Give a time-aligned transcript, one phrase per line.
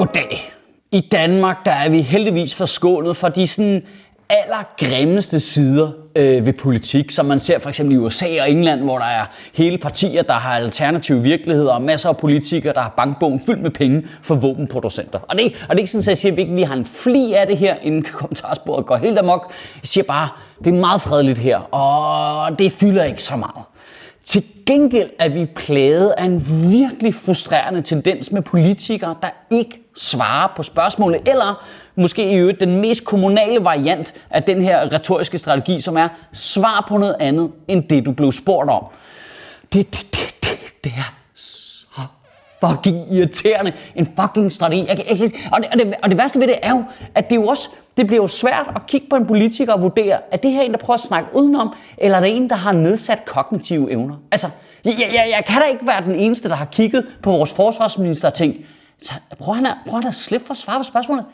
[0.00, 0.52] Goddag.
[0.92, 3.82] I Danmark der er vi heldigvis forskånet for de sådan
[4.28, 8.98] allergrimmeste sider øh, ved politik, som man ser for eksempel i USA og England, hvor
[8.98, 13.40] der er hele partier, der har alternative virkeligheder, og masser af politikere, der har bankbogen
[13.46, 15.18] fyldt med penge for våbenproducenter.
[15.18, 16.74] Og det, og det er ikke sådan, at jeg siger, at vi ikke lige har
[16.76, 19.52] en fli af det her, inden kommentarsporet går helt amok.
[19.82, 23.64] Jeg siger bare, det er meget fredeligt her, og det fylder ikke så meget.
[24.24, 30.48] Til gengæld er vi plaget af en virkelig frustrerende tendens med politikere, der ikke svare
[30.56, 31.64] på spørgsmålet, eller
[31.96, 36.84] måske i øvrigt den mest kommunale variant af den her retoriske strategi, som er svar
[36.88, 38.84] på noget andet, end det du blev spurgt om.
[39.72, 41.86] Det, det, det, det, det er så
[42.60, 43.72] fucking irriterende.
[43.94, 44.86] En fucking strategi.
[44.88, 47.30] Jeg, jeg, jeg, og, det, og, det, og det værste ved det er jo, at
[47.30, 50.18] det er jo også det bliver jo svært at kigge på en politiker og vurdere,
[50.30, 52.72] er det her en, der prøver at snakke udenom, eller er det en, der har
[52.72, 54.14] nedsat kognitive evner?
[54.30, 54.46] Altså,
[54.84, 58.28] jeg, jeg, jeg kan da ikke være den eneste, der har kigget på vores forsvarsminister
[58.28, 58.66] og tænkt,
[59.38, 61.26] prøver han at, prøver han at slippe for at svare på spørgsmålet?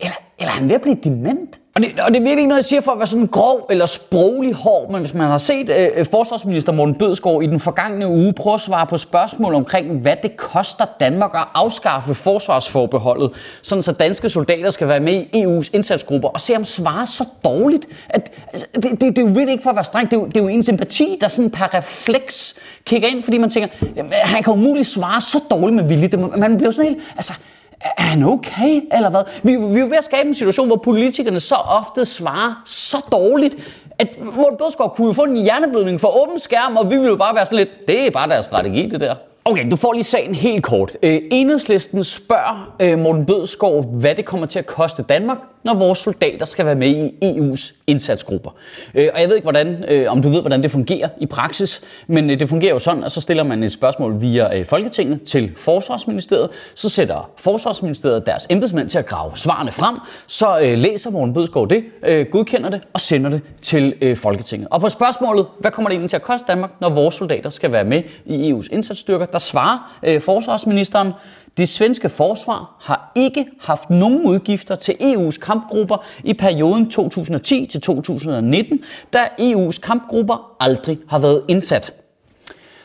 [0.00, 1.59] Eller, eller er han ved at blive dement?
[1.74, 3.66] Og det, og det er virkelig ikke noget, jeg siger for at være sådan grov
[3.70, 7.60] eller sproglig hård, men hvis man har set øh, øh, forsvarsminister Morten Bødskov i den
[7.60, 13.30] forgangne uge prøve at svare på spørgsmål omkring, hvad det koster Danmark at afskaffe forsvarsforbeholdet,
[13.62, 17.24] sådan så danske soldater skal være med i EU's indsatsgrupper, og se ham svare så
[17.44, 20.16] dårligt, at altså, det, det, det, er jo virkelig ikke for at være streng, det
[20.16, 23.50] er jo, det er jo en sympati, der sådan per refleks kigger ind, fordi man
[23.50, 26.08] tænker, jamen, han kan umuligt svare så dårligt med vilje.
[26.08, 27.32] Det, man bliver sådan helt, altså,
[27.80, 29.20] er han okay, eller hvad?
[29.42, 32.96] Vi, vi er jo ved at skabe en situation, hvor politikerne så ofte svarer så
[33.12, 37.08] dårligt, at Morten Bødskov kunne jo få en hjerneblødning for åben skærm, og vi ville
[37.08, 39.14] jo bare være sådan lidt, det er bare deres strategi, det der.
[39.44, 40.96] Okay, du får lige sagen helt kort.
[41.02, 45.98] Øh, enhedslisten spørger øh, Morten Bødskov, hvad det kommer til at koste Danmark, når vores
[45.98, 48.50] soldater skal være med i EU's indsatsgrupper.
[48.94, 51.82] Øh, og jeg ved ikke, hvordan, øh, om du ved, hvordan det fungerer i praksis,
[52.06, 55.22] men øh, det fungerer jo sådan, at så stiller man et spørgsmål via øh, Folketinget
[55.22, 56.50] til Forsvarsministeriet.
[56.74, 59.98] Så sætter Forsvarsministeriet deres embedsmænd til at grave svarene frem.
[60.26, 64.68] Så øh, læser Morten Bødskov det, øh, godkender det og sender det til øh, Folketinget.
[64.70, 67.72] Og på spørgsmålet, hvad kommer det egentlig til at koste Danmark, når vores soldater skal
[67.72, 71.12] være med i EU's indsatsstyrker, der svarer øh, Forsvarsministeren,
[71.56, 77.80] det svenske forsvar har ikke haft nogen udgifter til EU's kampgrupper i perioden 2010 til
[77.80, 78.80] 2019,
[79.12, 81.94] da EU's kampgrupper aldrig har været indsat.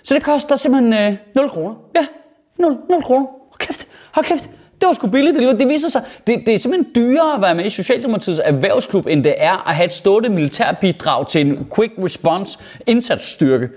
[0.04, 1.76] Så det koster simpelthen øh, 0 kroner.
[1.96, 2.06] Ja,
[2.60, 3.26] 0, 0 kroner.
[3.26, 4.50] Hold kæft, hold kæft.
[4.82, 5.36] Det var sgu billigt.
[5.36, 9.08] Det, det viser sig, det, det er simpelthen dyrere at være med i Socialdemokratiets erhvervsklub,
[9.08, 13.70] end det er at have et stående militærbidrag til en quick response indsatsstyrke.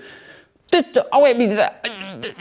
[0.73, 1.59] Det, okay, det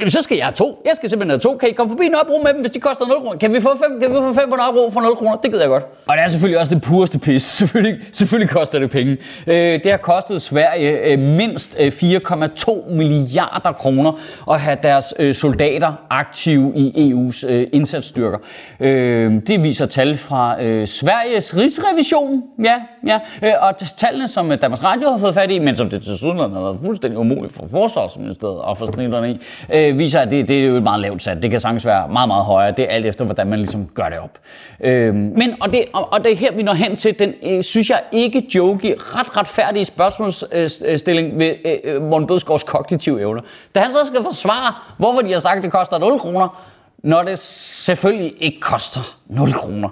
[0.08, 0.82] så skal jeg have to.
[0.86, 1.58] Jeg skal simpelthen have to.
[1.58, 3.38] Kan I komme forbi Nørrebro med dem, hvis de koster 0 kroner?
[3.38, 5.36] Kan vi få fem, kan vi få fem på Nørrebro for 0 kroner?
[5.36, 5.84] Det gider jeg godt.
[6.08, 7.44] Og det er selvfølgelig også det pureste pis.
[7.58, 9.18] Selvfølgelig, selvfølgelig koster det penge.
[9.48, 14.20] Øh, det har kostet Sverige øh, mindst øh, 4,2 milliarder kroner
[14.52, 18.38] at have deres øh, soldater aktive i EU's øh, indsatsstyrker.
[18.80, 22.44] Øh, det viser tal fra øh, Sveriges Rigsrevision.
[22.64, 23.20] Ja, ja.
[23.44, 26.40] Øh, og tallene, som Danmarks Radio har fået fat i, men som det til siden
[26.40, 29.40] har været fuldstændig umuligt for forsvars Forsvarsministeriet og for i,
[29.74, 31.42] øh, viser, at det, det er jo et meget lavt sat.
[31.42, 32.72] Det kan sagtens være meget, meget højere.
[32.72, 34.40] Det er alt efter, hvordan man ligesom gør det op.
[34.80, 37.64] Øh, men, og det, og, og det er her, vi når hen til den, øh,
[37.64, 43.42] synes jeg, ikke jokey, ret retfærdige spørgsmålsstilling ved øh, øh, Morten Bødskovs kognitive evner.
[43.76, 47.24] Da han så skal forsvare, hvorfor de har sagt, at det koster 0 kroner, når
[47.24, 49.90] det selvfølgelig ikke koster 0 kroner.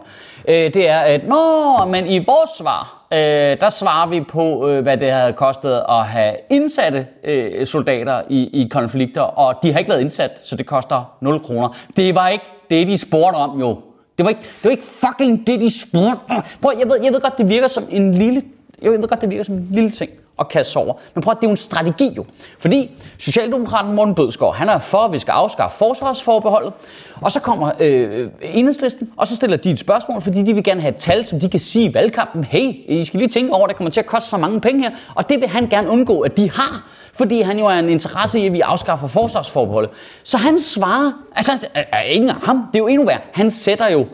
[0.48, 3.18] Øh, det er, at nå, men i vores svar, øh,
[3.62, 8.62] der svarer vi på, øh, hvad det havde kostet at have indsatte øh, soldater i,
[8.62, 11.78] i konflikter, og de har ikke været indsat, så det koster 0 kroner.
[11.98, 13.82] Det var ikke det, de spurgte om jo.
[14.18, 16.44] Det var ikke, det var ikke fucking det, de spurgte om.
[16.62, 18.42] Prøv, jeg ved, jeg ved godt, det virker som en lille
[18.82, 20.94] jeg ved godt, det virker som en lille ting at kaste over.
[21.14, 22.26] Men prøv at det er jo en strategi jo.
[22.60, 26.74] Fordi Socialdemokraten Morten Bødskov, han er for, at vi skal afskaffe forsvarsforbeholdet.
[27.22, 30.82] Og så kommer øh, enhedslisten, og så stiller de et spørgsmål, fordi de vil gerne
[30.82, 32.44] have et tal, som de kan sige i valgkampen.
[32.44, 34.84] Hey, I skal lige tænke over, at det kommer til at koste så mange penge
[34.84, 34.92] her.
[35.16, 36.90] Og det vil han gerne undgå, at de har.
[37.14, 39.92] Fordi han jo er en interesse i, at vi afskaffer forsvarsforbeholdet.
[40.24, 43.20] Så han svarer, altså er ingen af ham, det er jo endnu værre.
[43.32, 44.08] Han sætter jo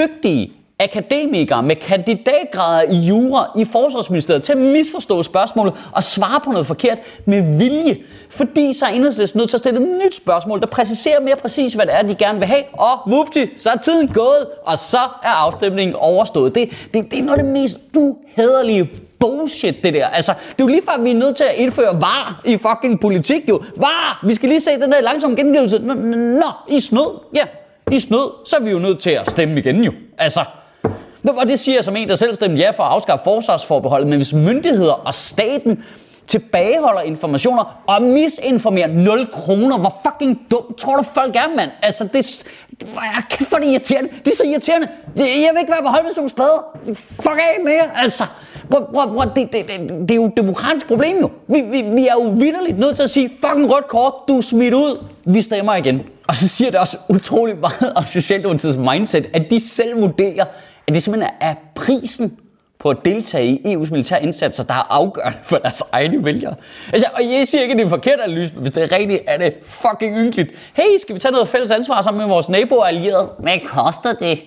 [0.00, 6.50] dygtige akademikere med kandidatgrader i jura i Forsvarsministeriet til at misforstå spørgsmålet og svare på
[6.50, 7.98] noget forkert med vilje.
[8.30, 11.72] Fordi så er enhedslisten nødt til at stille et nyt spørgsmål, der præciserer mere præcis,
[11.72, 12.62] hvad det er, de gerne vil have.
[12.72, 16.54] Og vupti, så er tiden gået, og så er afstemningen overstået.
[16.54, 18.90] Det, det, det er noget af det mest uhederlige
[19.20, 20.06] bullshit, det der.
[20.06, 23.00] Altså, det er jo lige før, vi er nødt til at indføre var i fucking
[23.00, 23.62] politik, jo.
[23.76, 24.24] Var!
[24.26, 25.78] Vi skal lige se den der langsomme gengivelse.
[25.78, 27.20] Nå, I snød.
[27.34, 27.44] Ja,
[27.90, 28.30] I snød.
[28.46, 29.92] Så er vi jo nødt til at stemme igen, jo.
[30.18, 30.40] Altså,
[31.24, 34.08] og det siger jeg som en, der selv stemte ja for at afskaffe forsvarsforbeholdet.
[34.08, 35.82] Men hvis myndigheder og staten
[36.26, 39.78] tilbageholder informationer og misinformerer 0 kroner.
[39.78, 41.70] Hvor fucking dumt tror du folk er, mand?
[41.82, 42.44] Altså, det,
[42.80, 44.10] det jeg kæft for det irriterende.
[44.24, 44.88] Det er så irriterende.
[45.14, 48.24] Det, jeg vil ikke være på hold med sådan nogle Fuck af med jer, altså.
[48.70, 51.30] Bro, bro, bro, det, det, det, det, er jo et demokratisk problem jo.
[51.48, 54.40] Vi, vi, vi er jo vidderligt nødt til at sige, fucking rødt kort, du er
[54.40, 55.04] smidt ud.
[55.24, 56.02] Vi stemmer igen.
[56.28, 60.44] Og så siger det også utrolig meget om Socialdemokratiets mindset, at de selv vurderer,
[60.86, 62.38] at det simpelthen er prisen
[62.78, 66.54] på at deltage i EU's militære indsatser, der er afgørende for deres egne vælgere.
[66.92, 68.92] Altså, og jeg siger ikke, at det er en forkert analyse, men hvis det er
[68.92, 70.50] rigtigt, er det fucking ynkeligt.
[70.74, 73.30] Hey, skal vi tage noget fælles ansvar sammen med vores naboer og allierede?
[73.38, 74.44] Hvad koster det?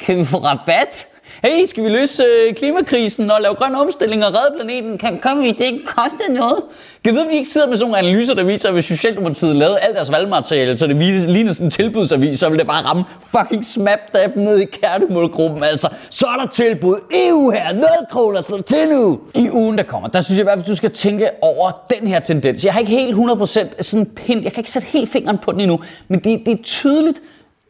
[0.00, 1.08] Kan vi få rabat?
[1.46, 4.98] Hey, skal vi løse øh, klimakrisen og lave grøn omstilling og redde planeten?
[4.98, 6.58] Kan, komme vi, det ikke koste noget?
[7.04, 9.78] Kan vide, vi ikke sidder med sådan nogle analyser, der viser, at hvis Socialdemokratiet lavede
[9.78, 13.64] alt deres valgmateriale, så det lignede sådan en tilbudsavis, så ville det bare ramme fucking
[13.64, 15.64] smap dab ned i kærtemålgruppen.
[15.64, 16.96] Altså, så er der tilbud.
[17.14, 19.20] EU her, 0 kroner, slå til nu.
[19.34, 22.08] I ugen, der kommer, der synes jeg i hvert fald, du skal tænke over den
[22.08, 22.64] her tendens.
[22.64, 25.60] Jeg har ikke helt 100% sådan pind, jeg kan ikke sætte helt fingeren på den
[25.60, 27.20] endnu, men det, det er tydeligt,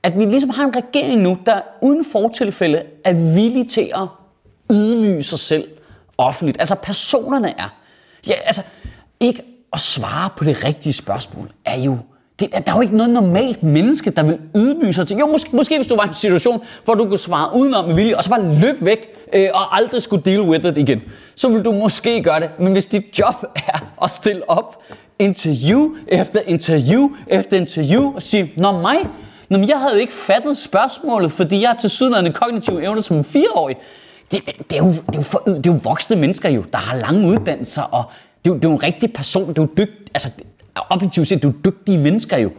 [0.07, 4.09] at vi ligesom har en regering nu, der uden fortilfælde er villig til at
[4.73, 5.69] ydmyge sig selv
[6.19, 6.61] offentligt.
[6.61, 7.75] Altså personerne er.
[8.29, 8.63] Ja, altså
[9.21, 9.43] ikke
[9.73, 11.99] at svare på det rigtige spørgsmål er jo
[12.41, 15.17] det, der er jo ikke noget normalt menneske, der vil ydmyge sig til.
[15.17, 17.95] Jo, måske, måske hvis du var i en situation, hvor du kunne svare udenom med
[17.95, 21.03] vilje, og så bare løbe væk, øh, og aldrig skulle deal with it igen.
[21.35, 22.51] Så vil du måske gøre det.
[22.59, 23.35] Men hvis dit job
[23.69, 24.83] er at stille op
[25.19, 28.97] interview efter interview efter interview og sige, Nå mig,
[29.49, 33.17] Nå, men jeg havde ikke fattet spørgsmålet, fordi jeg har til sydlandende kognitive evner som
[33.17, 33.77] en fireårig.
[34.33, 34.41] Det,
[34.71, 36.97] det, er jo, det, er jo for, det er jo voksne mennesker jo, der har
[36.97, 38.05] lange uddannelser, og
[38.45, 39.49] det er jo, det er jo en rigtig person.
[39.49, 40.31] Det er jo dygt, altså,
[40.91, 42.51] objektivt set, det er jo dygtige mennesker jo.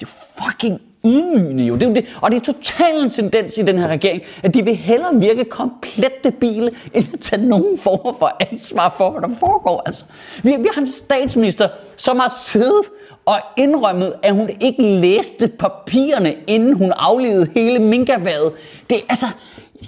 [0.00, 1.74] Det er fucking ydmygende jo.
[1.74, 2.06] Det er jo det.
[2.20, 5.44] Og det er totalt en tendens i den her regering, at de vil hellere virke
[5.44, 9.82] komplet debile, end at tage nogen form for ansvar for, hvad der foregår.
[9.86, 10.04] Altså,
[10.42, 12.84] vi, vi har en statsminister, som har siddet
[13.26, 18.52] og indrømmet, at hun ikke læste papirerne, inden hun aflevede hele minkavadet.
[18.90, 19.26] Det er altså...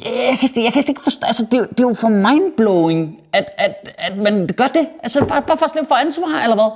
[0.04, 3.90] Jeg kan, jeg kan ikke forstå, altså det, det er jo for mindblowing, at, at,
[3.98, 4.88] at man gør det.
[5.02, 6.70] Altså bare, bare for at slippe for ansvar, eller hvad?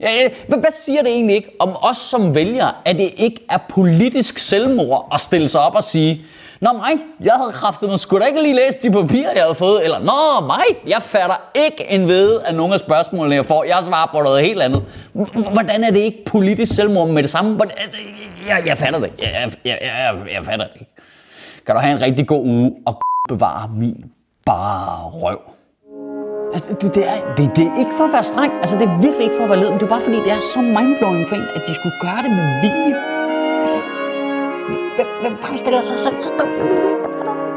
[0.00, 3.58] Ja, hvad, hvad siger det egentlig ikke om os som vælgere, at det ikke er
[3.68, 6.24] politisk selvmord at stille sig op og sige,
[6.60, 6.92] Nå mig,
[7.24, 9.84] jeg havde kraftet mig skulle da ikke lige læse de papirer, jeg havde fået.
[9.84, 13.64] Eller, Nå mig, jeg fatter ikke en ved af nogle af spørgsmålene, jeg får.
[13.64, 14.84] Jeg svarer på noget helt andet.
[15.52, 17.60] Hvordan er det ikke politisk selvmord med det samme?
[17.76, 17.98] Altså,
[18.48, 20.92] jeg, jeg fatter det Jeg, jeg, jeg, jeg, jeg fatter det ikke.
[21.66, 24.04] Kan du have en rigtig god uge og bevare min
[24.46, 25.57] bare røv.
[26.52, 28.52] Altså, det, det, er, det, det er ikke for at være streng.
[28.62, 30.32] Altså, det er virkelig ikke for at være led, men det er bare fordi, det
[30.32, 32.94] er så mindblowing for en, at de skulle gøre det med vilje.
[33.62, 33.78] Altså,
[34.96, 37.47] hvem, hvem fremstiller sig selv så dumt med vilje?